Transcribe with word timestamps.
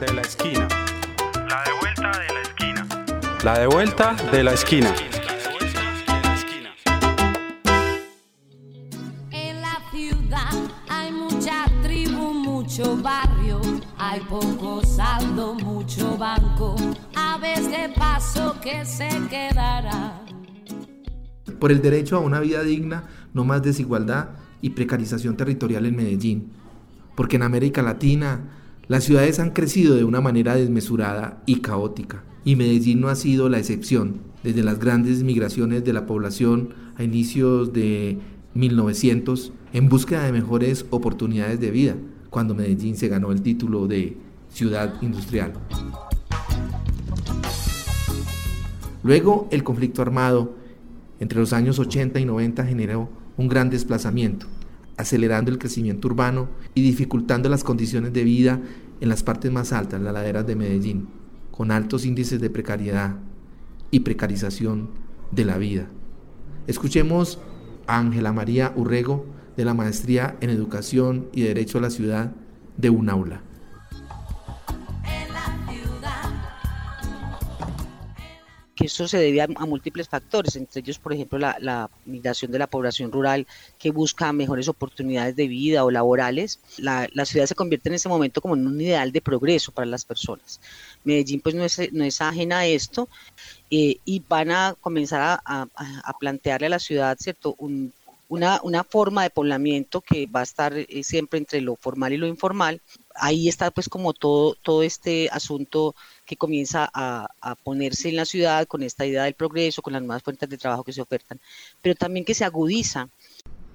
de 0.00 0.14
la 0.14 0.22
esquina. 0.22 0.66
La 1.46 1.62
de 1.62 1.72
vuelta 1.78 2.10
de 2.18 2.32
la 2.32 2.40
esquina. 2.40 2.88
La 3.44 3.58
de 3.58 3.66
vuelta 3.66 4.16
de 4.32 4.42
la 4.42 4.52
esquina. 4.54 4.94
En 9.30 9.60
la 9.60 9.78
ciudad 9.92 10.52
hay 10.88 11.12
mucha 11.12 11.66
tribu, 11.82 12.32
mucho 12.32 12.96
barrio, 12.96 13.60
hay 13.98 14.20
poco 14.20 14.82
saldo, 14.86 15.54
mucho 15.54 16.16
banco, 16.16 16.76
aves 17.14 17.70
de 17.70 17.90
paso 17.90 18.56
que 18.62 18.86
se 18.86 19.08
quedará. 19.28 20.22
Por 21.58 21.72
el 21.72 21.82
derecho 21.82 22.16
a 22.16 22.20
una 22.20 22.40
vida 22.40 22.62
digna, 22.62 23.04
no 23.34 23.44
más 23.44 23.62
desigualdad 23.62 24.30
y 24.62 24.70
precarización 24.70 25.36
territorial 25.36 25.84
en 25.84 25.94
Medellín. 25.94 26.52
Porque 27.14 27.36
en 27.36 27.42
América 27.42 27.82
Latina 27.82 28.59
las 28.90 29.04
ciudades 29.04 29.38
han 29.38 29.50
crecido 29.50 29.94
de 29.94 30.02
una 30.02 30.20
manera 30.20 30.56
desmesurada 30.56 31.44
y 31.46 31.60
caótica. 31.60 32.24
Y 32.44 32.56
Medellín 32.56 33.00
no 33.00 33.06
ha 33.08 33.14
sido 33.14 33.48
la 33.48 33.60
excepción. 33.60 34.16
Desde 34.42 34.64
las 34.64 34.80
grandes 34.80 35.22
migraciones 35.22 35.84
de 35.84 35.92
la 35.92 36.06
población 36.06 36.70
a 36.96 37.04
inicios 37.04 37.72
de 37.72 38.18
1900 38.54 39.52
en 39.72 39.88
búsqueda 39.88 40.24
de 40.24 40.32
mejores 40.32 40.86
oportunidades 40.90 41.60
de 41.60 41.70
vida, 41.70 41.94
cuando 42.30 42.56
Medellín 42.56 42.96
se 42.96 43.06
ganó 43.06 43.30
el 43.30 43.42
título 43.42 43.86
de 43.86 44.16
ciudad 44.48 45.00
industrial. 45.02 45.52
Luego 49.04 49.46
el 49.52 49.62
conflicto 49.62 50.02
armado 50.02 50.56
entre 51.20 51.38
los 51.38 51.52
años 51.52 51.78
80 51.78 52.18
y 52.18 52.24
90 52.24 52.66
generó 52.66 53.08
un 53.36 53.46
gran 53.46 53.70
desplazamiento, 53.70 54.46
acelerando 55.00 55.50
el 55.50 55.58
crecimiento 55.58 56.08
urbano 56.08 56.48
y 56.74 56.82
dificultando 56.82 57.48
las 57.48 57.64
condiciones 57.64 58.12
de 58.12 58.24
vida 58.24 58.60
en 59.00 59.08
las 59.08 59.22
partes 59.22 59.50
más 59.50 59.72
altas, 59.72 60.00
las 60.00 60.12
laderas 60.12 60.46
de 60.46 60.56
Medellín, 60.56 61.08
con 61.50 61.70
altos 61.70 62.04
índices 62.04 62.40
de 62.40 62.50
precariedad 62.50 63.16
y 63.90 64.00
precarización 64.00 64.90
de 65.30 65.44
la 65.44 65.58
vida. 65.58 65.88
Escuchemos 66.66 67.38
a 67.86 67.98
Ángela 67.98 68.32
María 68.32 68.72
Urrego 68.76 69.26
de 69.56 69.64
la 69.64 69.74
Maestría 69.74 70.36
en 70.40 70.50
Educación 70.50 71.28
y 71.32 71.42
Derecho 71.42 71.78
a 71.78 71.82
la 71.82 71.90
Ciudad 71.90 72.32
de 72.76 72.90
un 72.90 73.08
aula. 73.08 73.42
Que 78.80 78.86
eso 78.86 79.06
se 79.06 79.18
debe 79.18 79.42
a, 79.42 79.46
múltiples 79.46 80.08
factores, 80.08 80.56
entre 80.56 80.80
ellos, 80.80 80.98
por 80.98 81.12
ejemplo, 81.12 81.38
la, 81.38 81.90
migración 82.06 82.50
de 82.50 82.58
la 82.58 82.66
población 82.66 83.12
rural 83.12 83.46
que 83.78 83.90
busca 83.90 84.32
mejores 84.32 84.68
oportunidades 84.68 85.36
de 85.36 85.48
vida 85.48 85.84
o 85.84 85.90
laborales. 85.90 86.60
La, 86.78 87.06
ciudad 87.26 87.44
se 87.44 87.54
convierte 87.54 87.90
en 87.90 87.96
ese 87.96 88.08
momento 88.08 88.40
como 88.40 88.56
en 88.56 88.66
un 88.66 88.80
ideal 88.80 89.12
de 89.12 89.20
progreso 89.20 89.70
para 89.70 89.84
las 89.84 90.06
personas. 90.06 90.60
Medellín 91.04 91.42
pues 91.42 91.54
no 91.54 91.64
es, 91.64 92.20
ajena 92.22 92.60
a 92.60 92.66
esto 92.66 93.08
eh, 93.70 93.98
y 94.06 94.22
van 94.26 94.50
a 94.50 94.74
comenzar 94.80 95.40
a, 95.44 96.14
plantearle 96.18 96.68
a 96.68 96.70
la 96.70 96.78
ciudad, 96.78 97.18
¿cierto? 97.20 97.56
una, 98.28 98.60
una, 98.62 98.82
forma 98.82 99.24
de 99.24 99.30
poblamiento 99.30 100.00
que 100.00 100.26
va 100.26 100.40
a 100.40 100.44
estar 100.44 100.72
eh, 100.74 101.04
siempre 101.04 101.38
entre 101.38 101.60
lo 101.60 101.76
formal 101.76 102.14
y 102.14 102.16
lo 102.16 102.26
informal. 102.26 102.80
Ahí 103.20 103.48
está 103.48 103.70
pues 103.70 103.88
como 103.88 104.12
todo, 104.12 104.56
todo 104.62 104.82
este 104.82 105.28
asunto 105.30 105.94
que 106.24 106.36
comienza 106.36 106.88
a, 106.94 107.28
ponerse 107.64 108.08
en 108.08 108.16
la 108.16 108.24
ciudad 108.24 108.66
con 108.66 108.82
esta 108.82 109.04
idea 109.04 109.24
del 109.24 109.34
progreso, 109.34 109.82
con 109.82 109.92
las 109.92 110.02
nuevas 110.02 110.22
fuentes 110.22 110.48
de 110.48 110.56
trabajo 110.56 110.84
que 110.84 110.92
se 110.92 111.02
ofertan, 111.02 111.40
pero 111.82 111.94
también 111.94 112.24
que 112.24 112.34
se 112.34 112.44
agudiza. 112.44 113.08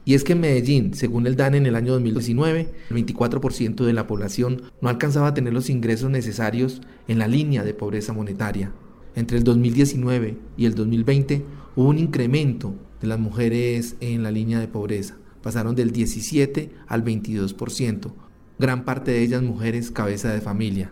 Y 0.06 0.14
es 0.14 0.23
que 0.23 0.34
en 0.34 0.40
Medellín, 0.40 0.94
según 0.94 1.28
el 1.28 1.36
DAN 1.36 1.56
en 1.56 1.66
el 1.66 1.76
año 1.76 1.94
2019, 1.94 2.73
el 2.90 2.96
24% 2.96 3.86
de 3.86 3.94
la 3.94 4.08
población 4.08 4.72
no 4.82 4.90
alcanzaba 4.90 5.28
a 5.28 5.34
tener 5.34 5.52
los 5.54 5.70
ingresos 5.70 6.10
necesarios 6.10 6.82
en 7.08 7.20
la 7.20 7.28
línea 7.28 7.64
de 7.64 7.73
pobreza 7.73 8.14
monetaria. 8.14 8.72
Entre 9.16 9.38
el 9.38 9.44
2019 9.44 10.38
y 10.58 10.66
el 10.66 10.76
2020 10.76 11.45
hubo 11.76 11.89
un 11.89 11.98
incremento 11.98 12.76
de 13.02 13.08
las 13.08 13.20
mujeres 13.20 13.95
en 14.00 14.23
la 14.23 14.32
línea 14.32 14.60
de 14.60 14.67
pobreza. 14.67 15.17
Pasaron 15.42 15.76
del 15.76 15.92
17 15.92 16.72
al 16.88 17.04
22%, 17.04 18.14
gran 18.58 18.86
parte 18.86 19.11
de 19.11 19.21
ellas 19.21 19.42
mujeres 19.42 19.92
cabeza 19.92 20.33
de 20.33 20.42
familia. 20.42 20.92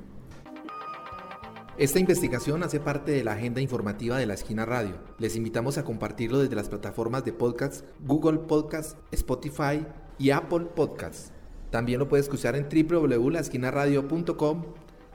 Esta 1.78 2.00
investigación 2.00 2.62
hace 2.62 2.79
parte 2.79 3.12
de 3.12 3.24
la 3.24 3.34
agenda 3.34 3.59
informativa 3.59 4.18
de 4.18 4.28
la 4.28 4.35
Esquina 4.35 4.63
Radio. 4.66 4.96
Les 5.18 5.35
invitamos 5.35 5.79
a 5.79 5.84
compartirlo 5.84 6.40
desde 6.40 6.56
las 6.56 6.69
plataformas 6.69 7.25
de 7.25 7.34
podcast 7.34 7.85
Google 8.01 8.40
Podcast, 8.40 9.00
Spotify 9.12 9.85
y 10.19 10.29
Apple 10.29 10.68
Podcasts. 10.75 11.31
También 11.72 11.97
lo 11.97 12.07
puedes 12.07 12.28
escuchar 12.28 12.56
en 12.56 12.68
www.laesquinaradio.com 12.69 14.63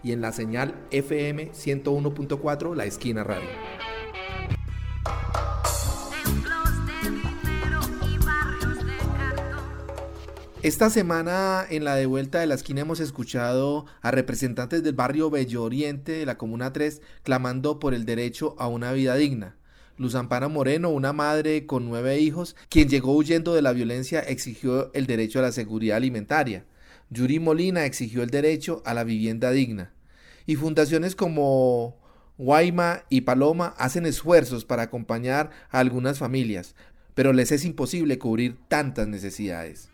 y 0.03 0.11
en 0.13 0.21
la 0.21 0.33
señal 0.33 0.75
FM 0.91 1.53
101.4 1.53 2.75
La 2.75 2.85
Esquina 2.87 3.23
Radio. 3.23 3.49
Esta 10.65 10.91
semana 10.91 11.65
en 11.71 11.85
la 11.85 11.95
de 11.95 12.07
vuelta 12.07 12.41
de 12.41 12.49
la 12.49 12.57
esquina 12.57 12.81
hemos 12.81 12.99
escuchado 12.99 13.87
a 14.03 14.11
representantes 14.11 14.83
del 14.83 14.97
barrio 14.97 15.31
Bello 15.31 15.63
Oriente 15.63 16.11
de 16.11 16.27
la 16.27 16.37
Comuna 16.37 16.73
3 16.73 17.01
clamando 17.23 17.79
por 17.79 17.95
el 17.95 18.05
derecho 18.05 18.57
a 18.59 18.67
una 18.67 18.91
vida 18.91 19.15
digna. 19.15 19.55
Luz 19.99 20.17
Amparo 20.17 20.51
Moreno, 20.51 20.91
una 20.91 21.13
madre 21.13 21.65
con 21.65 21.89
nueve 21.89 22.19
hijos, 22.19 22.57
quien 22.71 22.89
llegó 22.89 23.15
huyendo 23.15 23.55
de 23.55 23.63
la 23.63 23.73
violencia, 23.73 24.19
exigió 24.19 24.93
el 24.95 25.07
derecho 25.07 25.39
a 25.39 25.43
la 25.43 25.53
seguridad 25.53 25.97
alimentaria. 25.97 26.65
Yuri 27.09 27.39
Molina 27.39 27.85
exigió 27.85 28.25
el 28.25 28.31
derecho 28.31 28.83
a 28.85 28.95
la 28.95 29.05
vivienda 29.05 29.53
digna. 29.53 29.93
Y 30.45 30.57
fundaciones 30.57 31.15
como 31.15 32.01
Guayma 32.37 33.05
y 33.11 33.21
Paloma 33.21 33.77
hacen 33.79 34.07
esfuerzos 34.07 34.65
para 34.65 34.83
acompañar 34.83 35.51
a 35.71 35.79
algunas 35.79 36.19
familias, 36.19 36.75
pero 37.15 37.33
les 37.33 37.53
es 37.53 37.65
imposible 37.65 38.19
cubrir 38.19 38.57
tantas 38.67 39.07
necesidades. 39.07 39.89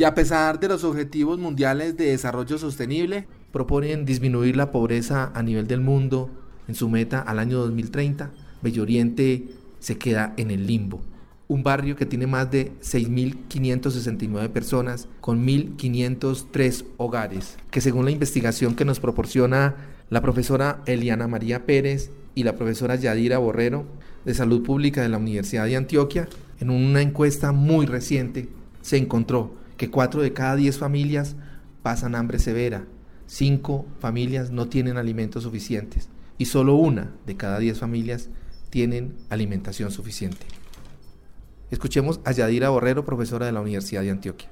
Y 0.00 0.04
a 0.04 0.14
pesar 0.14 0.58
de 0.58 0.68
los 0.68 0.82
objetivos 0.82 1.38
mundiales 1.38 1.94
de 1.94 2.06
desarrollo 2.06 2.56
sostenible, 2.56 3.26
proponen 3.52 4.06
disminuir 4.06 4.56
la 4.56 4.70
pobreza 4.70 5.30
a 5.34 5.42
nivel 5.42 5.66
del 5.66 5.82
mundo 5.82 6.30
en 6.68 6.74
su 6.74 6.88
meta 6.88 7.20
al 7.20 7.38
año 7.38 7.58
2030. 7.58 8.30
Bello 8.62 8.82
Oriente 8.82 9.48
se 9.78 9.98
queda 9.98 10.32
en 10.38 10.50
el 10.50 10.66
limbo. 10.66 11.02
Un 11.48 11.62
barrio 11.62 11.96
que 11.96 12.06
tiene 12.06 12.26
más 12.26 12.50
de 12.50 12.72
6.569 12.80 14.48
personas 14.48 15.06
con 15.20 15.46
1.503 15.46 16.86
hogares, 16.96 17.58
que 17.70 17.82
según 17.82 18.06
la 18.06 18.10
investigación 18.10 18.76
que 18.76 18.86
nos 18.86 19.00
proporciona 19.00 19.74
la 20.08 20.22
profesora 20.22 20.80
Eliana 20.86 21.28
María 21.28 21.66
Pérez 21.66 22.10
y 22.34 22.44
la 22.44 22.56
profesora 22.56 22.94
Yadira 22.94 23.36
Borrero 23.36 23.84
de 24.24 24.32
Salud 24.32 24.62
Pública 24.62 25.02
de 25.02 25.10
la 25.10 25.18
Universidad 25.18 25.66
de 25.66 25.76
Antioquia, 25.76 26.26
en 26.58 26.70
una 26.70 27.02
encuesta 27.02 27.52
muy 27.52 27.84
reciente 27.84 28.48
se 28.80 28.96
encontró 28.96 29.59
que 29.80 29.90
4 29.90 30.20
de 30.20 30.34
cada 30.34 30.56
10 30.56 30.76
familias 30.76 31.36
pasan 31.82 32.14
hambre 32.14 32.38
severa, 32.38 32.84
5 33.28 33.86
familias 33.98 34.50
no 34.50 34.68
tienen 34.68 34.98
alimentos 34.98 35.44
suficientes 35.44 36.10
y 36.36 36.44
solo 36.44 36.74
una 36.74 37.14
de 37.24 37.38
cada 37.38 37.58
10 37.58 37.78
familias 37.78 38.28
tienen 38.68 39.16
alimentación 39.30 39.90
suficiente. 39.90 40.44
Escuchemos 41.70 42.20
a 42.26 42.32
Yadira 42.32 42.68
Borrero, 42.68 43.06
profesora 43.06 43.46
de 43.46 43.52
la 43.52 43.62
Universidad 43.62 44.02
de 44.02 44.10
Antioquia 44.10 44.50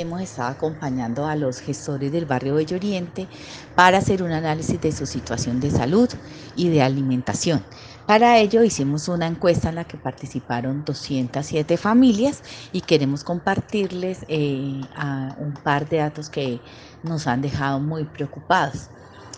hemos 0.00 0.20
estado 0.20 0.50
acompañando 0.50 1.26
a 1.26 1.36
los 1.36 1.60
gestores 1.60 2.12
del 2.12 2.26
barrio 2.26 2.56
Bello 2.56 2.76
Oriente 2.76 3.26
para 3.74 3.96
hacer 3.98 4.22
un 4.22 4.30
análisis 4.30 4.78
de 4.80 4.92
su 4.92 5.06
situación 5.06 5.58
de 5.58 5.70
salud 5.70 6.08
y 6.54 6.68
de 6.68 6.82
alimentación. 6.82 7.62
Para 8.06 8.38
ello 8.38 8.62
hicimos 8.62 9.08
una 9.08 9.26
encuesta 9.26 9.68
en 9.68 9.74
la 9.74 9.84
que 9.84 9.98
participaron 9.98 10.84
207 10.84 11.76
familias 11.76 12.42
y 12.70 12.82
queremos 12.82 13.24
compartirles 13.24 14.24
eh, 14.28 14.88
un 15.36 15.58
par 15.60 15.88
de 15.88 15.96
datos 15.98 16.30
que 16.30 16.62
nos 17.02 17.26
han 17.26 17.40
dejado 17.42 17.80
muy 17.80 18.04
preocupados. 18.06 18.90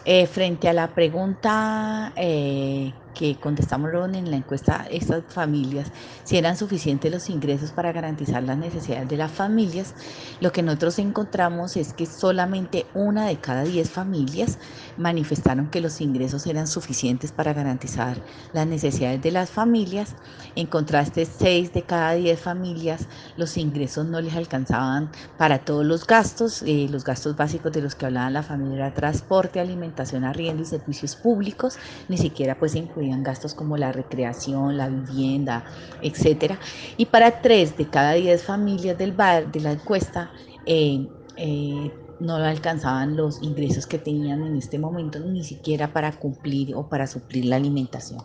Eh, 0.04 0.26
frente 0.26 0.68
a 0.68 0.74
la 0.74 0.92
pregunta 0.94 2.12
eh, 2.16 3.00
que 3.18 3.34
contestamos 3.34 3.90
en 4.14 4.30
la 4.30 4.36
encuesta, 4.36 4.86
estas 4.90 5.24
familias, 5.28 5.90
si 6.22 6.36
eran 6.36 6.56
suficientes 6.56 7.10
los 7.10 7.28
ingresos 7.28 7.72
para 7.72 7.90
garantizar 7.90 8.44
las 8.44 8.56
necesidades 8.56 9.08
de 9.08 9.16
las 9.16 9.32
familias, 9.32 9.94
lo 10.40 10.52
que 10.52 10.62
nosotros 10.62 11.00
encontramos 11.00 11.76
es 11.76 11.92
que 11.92 12.06
solamente 12.06 12.86
una 12.94 13.26
de 13.26 13.36
cada 13.40 13.64
diez 13.64 13.90
familias 13.90 14.58
manifestaron 14.96 15.68
que 15.68 15.80
los 15.80 16.00
ingresos 16.00 16.46
eran 16.46 16.68
suficientes 16.68 17.32
para 17.32 17.52
garantizar 17.52 18.22
las 18.52 18.66
necesidades 18.68 19.20
de 19.20 19.32
las 19.32 19.50
familias. 19.50 20.14
En 20.54 20.66
contraste, 20.68 21.26
seis 21.26 21.72
de 21.72 21.82
cada 21.82 22.12
diez 22.12 22.40
familias 22.40 23.08
los 23.36 23.56
ingresos 23.56 24.06
no 24.06 24.20
les 24.20 24.34
alcanzaban 24.34 25.10
para 25.36 25.64
todos 25.64 25.84
los 25.84 26.06
gastos. 26.06 26.62
Eh, 26.62 26.86
los 26.88 27.02
gastos 27.02 27.34
básicos 27.36 27.72
de 27.72 27.82
los 27.82 27.96
que 27.96 28.06
hablaban 28.06 28.32
la 28.32 28.42
familia 28.44 28.76
era 28.76 28.94
transporte, 28.94 29.58
alimentación, 29.58 30.24
arriendo 30.24 30.62
y 30.62 30.66
servicios 30.66 31.16
públicos. 31.16 31.78
Ni 32.08 32.16
siquiera 32.16 32.56
pues 32.58 32.74
incluían 32.76 33.07
gastos 33.22 33.54
como 33.54 33.76
la 33.76 33.92
recreación, 33.92 34.76
la 34.76 34.88
vivienda, 34.88 35.64
etcétera. 36.02 36.58
Y 36.96 37.06
para 37.06 37.40
tres 37.42 37.76
de 37.76 37.88
cada 37.88 38.14
diez 38.14 38.42
familias 38.42 38.96
del 38.98 39.12
bar 39.12 39.50
de 39.50 39.60
la 39.60 39.72
encuesta, 39.72 40.30
eh, 40.66 41.08
eh, 41.36 41.92
no 42.20 42.36
alcanzaban 42.36 43.16
los 43.16 43.42
ingresos 43.42 43.86
que 43.86 43.98
tenían 43.98 44.44
en 44.44 44.56
este 44.56 44.78
momento 44.78 45.20
ni 45.20 45.44
siquiera 45.44 45.92
para 45.92 46.12
cumplir 46.12 46.74
o 46.74 46.88
para 46.88 47.06
suplir 47.06 47.44
la 47.44 47.56
alimentación. 47.56 48.22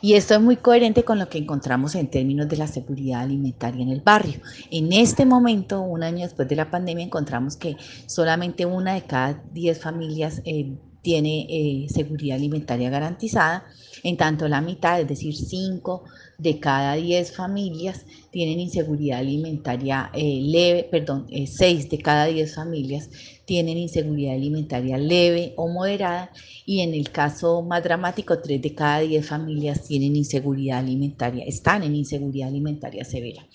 Y 0.00 0.14
esto 0.14 0.34
es 0.34 0.40
muy 0.40 0.56
coherente 0.56 1.04
con 1.04 1.18
lo 1.18 1.28
que 1.28 1.38
encontramos 1.38 1.94
en 1.94 2.08
términos 2.08 2.48
de 2.48 2.56
la 2.56 2.68
seguridad 2.68 3.20
alimentaria 3.20 3.82
en 3.82 3.90
el 3.90 4.00
barrio. 4.00 4.40
En 4.70 4.92
este 4.92 5.26
momento, 5.26 5.80
un 5.80 6.02
año 6.02 6.24
después 6.24 6.48
de 6.48 6.56
la 6.56 6.70
pandemia, 6.70 7.04
encontramos 7.04 7.56
que 7.56 7.76
solamente 8.06 8.64
una 8.64 8.94
de 8.94 9.02
cada 9.02 9.42
diez 9.52 9.80
familias 9.80 10.40
eh, 10.44 10.76
tiene 11.08 11.46
eh, 11.48 11.86
seguridad 11.88 12.36
alimentaria 12.36 12.90
garantizada, 12.90 13.64
en 14.02 14.18
tanto 14.18 14.46
la 14.46 14.60
mitad, 14.60 15.00
es 15.00 15.08
decir, 15.08 15.34
cinco 15.34 16.04
de 16.36 16.60
cada 16.60 16.96
10 16.96 17.34
familias 17.34 18.04
tienen 18.30 18.60
inseguridad 18.60 19.20
alimentaria 19.20 20.10
eh, 20.12 20.40
leve, 20.42 20.84
perdón, 20.84 21.26
6 21.30 21.62
eh, 21.62 21.88
de 21.88 21.98
cada 21.98 22.26
10 22.26 22.54
familias 22.54 23.08
tienen 23.46 23.78
inseguridad 23.78 24.34
alimentaria 24.34 24.98
leve 24.98 25.54
o 25.56 25.66
moderada 25.68 26.30
y 26.66 26.80
en 26.80 26.92
el 26.92 27.10
caso 27.10 27.62
más 27.62 27.82
dramático, 27.82 28.38
3 28.38 28.60
de 28.60 28.74
cada 28.74 28.98
10 28.98 29.26
familias 29.26 29.86
tienen 29.86 30.14
inseguridad 30.14 30.80
alimentaria, 30.80 31.42
están 31.46 31.84
en 31.84 31.96
inseguridad 31.96 32.48
alimentaria 32.48 33.02
severa. 33.06 33.46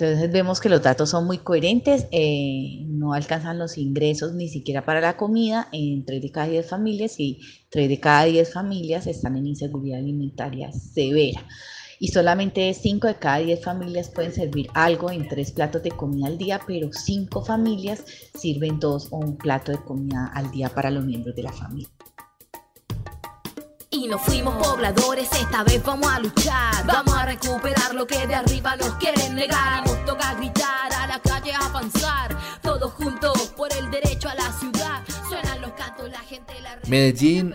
Entonces 0.00 0.30
vemos 0.30 0.60
que 0.60 0.68
los 0.68 0.80
datos 0.80 1.10
son 1.10 1.26
muy 1.26 1.38
coherentes, 1.38 2.06
eh, 2.12 2.84
no 2.86 3.14
alcanzan 3.14 3.58
los 3.58 3.76
ingresos 3.78 4.32
ni 4.32 4.48
siquiera 4.48 4.84
para 4.84 5.00
la 5.00 5.16
comida 5.16 5.68
en 5.72 6.04
3 6.04 6.22
de 6.22 6.30
cada 6.30 6.46
10 6.46 6.68
familias 6.68 7.18
y 7.18 7.40
3 7.70 7.88
de 7.88 7.98
cada 7.98 8.26
10 8.26 8.52
familias 8.52 9.08
están 9.08 9.36
en 9.36 9.48
inseguridad 9.48 9.98
alimentaria 9.98 10.70
severa 10.70 11.44
y 11.98 12.08
solamente 12.08 12.72
5 12.72 13.08
de 13.08 13.14
cada 13.16 13.38
10 13.38 13.64
familias 13.64 14.08
pueden 14.08 14.32
servir 14.32 14.68
algo 14.72 15.10
en 15.10 15.26
tres 15.26 15.50
platos 15.50 15.82
de 15.82 15.90
comida 15.90 16.28
al 16.28 16.38
día, 16.38 16.60
pero 16.64 16.90
5 16.92 17.44
familias 17.44 18.04
sirven 18.38 18.78
dos 18.78 19.08
o 19.10 19.16
un 19.16 19.36
plato 19.36 19.72
de 19.72 19.78
comida 19.78 20.30
al 20.32 20.52
día 20.52 20.68
para 20.68 20.92
los 20.92 21.04
miembros 21.04 21.34
de 21.34 21.42
la 21.42 21.52
familia. 21.52 21.97
Nos 24.08 24.22
fuimos 24.22 24.56
pobladores, 24.56 25.28
esta 25.32 25.64
vez 25.64 25.84
vamos 25.84 26.10
a 26.10 26.18
luchar. 26.18 26.86
Vamos 26.86 27.14
a 27.14 27.26
recuperar 27.26 27.94
lo 27.94 28.06
que 28.06 28.26
de 28.26 28.34
arriba 28.34 28.74
nos 28.76 28.94
quieren 28.94 29.34
negar. 29.34 29.86
Nos 29.86 30.02
toca 30.06 30.32
gritar, 30.34 30.92
a 30.98 31.06
la 31.06 31.20
calle 31.20 31.52
avanzar. 31.52 32.34
Todos 32.62 32.90
juntos 32.92 33.52
por 33.54 33.70
el 33.74 33.90
derecho 33.90 34.30
a 34.30 34.34
la 34.34 34.50
ciudad. 34.52 35.04
Suenan 35.28 35.60
los 35.60 35.72
cantos, 35.72 36.10
la 36.10 36.20
gente 36.20 36.54
la 36.62 36.78
Medellín 36.88 37.54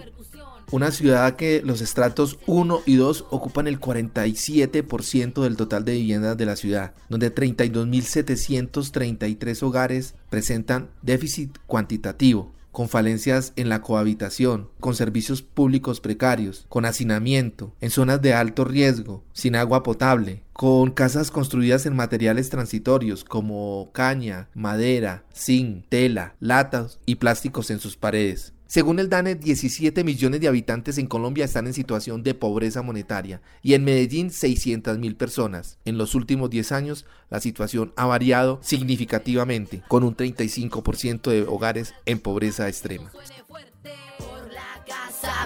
una 0.73 0.91
ciudad 0.91 1.35
que 1.35 1.61
los 1.63 1.81
estratos 1.81 2.39
1 2.47 2.81
y 2.88 2.95
2 2.95 3.25
ocupan 3.29 3.67
el 3.67 3.79
47% 3.79 5.44
del 5.44 5.56
total 5.56 5.85
de 5.85 5.94
viviendas 5.94 6.35
de 6.35 6.47
la 6.47 6.56
ciudad, 6.56 6.95
donde 7.09 7.31
32.733 7.33 9.61
hogares 9.61 10.15
presentan 10.31 10.89
déficit 11.03 11.56
cuantitativo, 11.67 12.51
con 12.73 12.89
falencias 12.89 13.53
en 13.55 13.69
la 13.69 13.81
cohabitación, 13.81 14.67
con 14.81 14.95
servicios 14.95 15.43
públicos 15.43 16.01
precarios, 16.01 16.65
con 16.67 16.85
hacinamiento, 16.85 17.73
en 17.79 17.91
zonas 17.91 18.21
de 18.21 18.33
alto 18.33 18.65
riesgo, 18.65 19.23
sin 19.31 19.55
agua 19.55 19.83
potable, 19.83 20.43
con 20.51 20.91
casas 20.91 21.31
construidas 21.31 21.85
en 21.85 21.95
materiales 21.95 22.49
transitorios 22.49 23.23
como 23.23 23.91
caña, 23.93 24.49
madera, 24.55 25.23
zinc, 25.33 25.85
tela, 25.87 26.35
latas 26.39 26.99
y 27.05 27.15
plásticos 27.15 27.69
en 27.69 27.79
sus 27.79 27.95
paredes. 27.95 28.53
Según 28.73 28.97
el 28.97 29.07
DANE, 29.07 29.35
17 29.35 30.03
millones 30.03 30.41
de 30.41 30.47
habitantes 30.47 30.97
en 30.97 31.05
Colombia 31.05 31.45
están 31.45 31.67
en 31.67 31.75
situación 31.75 32.23
de 32.23 32.33
pobreza 32.33 32.81
monetaria 32.81 33.39
y 33.61 33.75
en 33.75 33.83
Medellín 33.83 34.31
600 34.31 34.97
mil 34.97 35.15
personas. 35.15 35.77
En 35.85 35.99
los 35.99 36.15
últimos 36.15 36.49
10 36.49 36.71
años, 36.71 37.05
la 37.29 37.39
situación 37.39 37.93
ha 37.97 38.07
variado 38.07 38.59
significativamente, 38.63 39.83
con 39.87 40.03
un 40.03 40.17
35% 40.17 41.29
de 41.29 41.43
hogares 41.43 41.93
en 42.07 42.17
pobreza 42.17 42.67
extrema. 42.67 43.11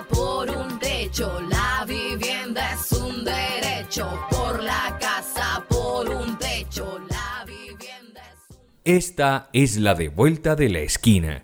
Por 0.10 0.50
un 0.50 0.80
techo, 0.80 1.42
la 1.50 1.86
vivienda 1.86 2.76
es 2.76 2.94
un 2.94 3.26
derecho. 3.26 4.10
Por 4.30 4.64
la 4.64 4.98
casa, 5.02 5.66
por 5.68 6.10
un 6.10 6.40
techo, 6.40 6.98
la 7.10 7.44
vivienda 7.46 8.22
es 8.22 8.56
un... 8.56 8.58
Esta 8.86 9.50
es 9.52 9.76
la 9.76 9.96
de 9.96 10.08
vuelta 10.08 10.56
de 10.56 10.70
la 10.70 10.80
esquina 10.80 11.44